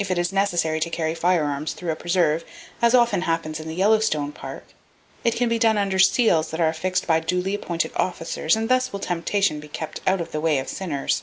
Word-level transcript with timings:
If 0.00 0.10
it 0.10 0.18
is 0.18 0.32
necessary 0.32 0.80
to 0.80 0.90
carry 0.90 1.14
firearms 1.14 1.74
through 1.74 1.92
a 1.92 1.94
preserve, 1.94 2.44
as 2.82 2.92
often 2.92 3.20
happens 3.22 3.60
in 3.60 3.68
the 3.68 3.76
Yellowstone 3.76 4.32
Park, 4.32 4.64
it 5.22 5.36
can 5.36 5.48
be 5.48 5.60
done 5.60 5.78
under 5.78 6.00
seals 6.00 6.50
that 6.50 6.60
are 6.60 6.66
affixed 6.66 7.06
by 7.06 7.20
duly 7.20 7.54
appointed 7.54 7.92
officers 7.94 8.56
and 8.56 8.68
thus 8.68 8.92
will 8.92 8.98
temptation 8.98 9.60
be 9.60 9.68
kept 9.68 10.00
out 10.08 10.20
of 10.20 10.32
the 10.32 10.40
way 10.40 10.58
of 10.58 10.68
sinners. 10.68 11.22